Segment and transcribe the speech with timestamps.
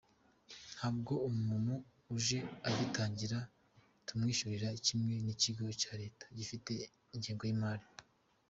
[0.75, 1.73] Ntabwo umuntu
[2.15, 3.37] uje agitangira
[4.05, 6.71] tumwishyuza kimwe n’ikigo cya leta gifite
[7.15, 7.85] ingengo y’imari.